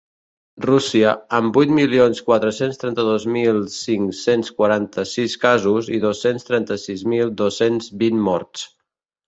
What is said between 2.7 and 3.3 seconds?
trenta-dos